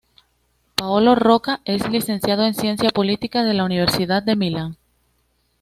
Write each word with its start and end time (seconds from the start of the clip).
Paolo 0.73 1.13
Rocca 1.13 1.61
es 1.63 1.87
licenciado 1.91 2.43
en 2.43 2.55
Ciencia 2.55 2.89
política 2.89 3.43
de 3.43 3.53
la 3.53 3.63
Universidad 3.65 4.23
de 4.23 4.35
Milán. 4.35 4.77